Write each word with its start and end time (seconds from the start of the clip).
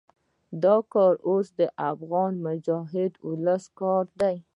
دا 0.63 0.75
کار 0.93 1.13
اوس 1.29 1.47
د 1.59 1.61
افغان 1.91 2.33
مجاهد 2.45 3.13
ولس 3.27 3.63
کار 3.79 4.05
دی. 4.19 4.35